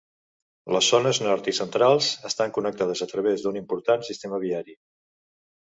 Les 0.75 0.87
zones 0.93 1.19
nord 1.25 1.49
i 1.53 1.53
centrals 1.57 2.09
estan 2.31 2.55
connectades 2.57 3.05
a 3.07 3.09
través 3.15 3.45
d'un 3.47 3.63
important 3.63 4.07
sistema 4.13 4.45
viari. 4.49 4.79